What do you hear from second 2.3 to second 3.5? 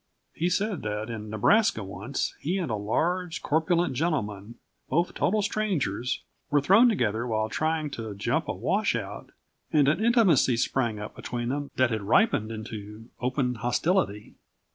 he and a large,